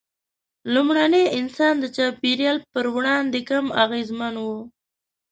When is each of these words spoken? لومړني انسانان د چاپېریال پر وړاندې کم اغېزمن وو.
لومړني 0.73 1.23
انسانان 1.39 1.75
د 1.81 1.85
چاپېریال 1.95 2.57
پر 2.73 2.85
وړاندې 2.95 3.39
کم 3.49 3.65
اغېزمن 3.83 4.33
وو. 4.43 4.59